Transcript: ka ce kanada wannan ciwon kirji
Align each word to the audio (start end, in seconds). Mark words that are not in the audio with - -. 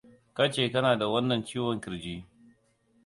ka 0.35 0.43
ce 0.53 0.63
kanada 0.73 1.05
wannan 1.13 1.41
ciwon 1.47 1.81
kirji 1.83 2.17